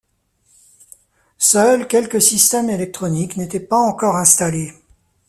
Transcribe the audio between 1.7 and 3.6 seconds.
quelques systèmes électroniques n’étaient